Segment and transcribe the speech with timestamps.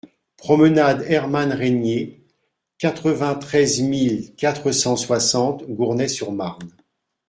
[0.35, 2.25] Promenade Hermann Régnier,
[2.79, 6.71] quatre-vingt-treize mille quatre cent soixante Gournay-sur-Marne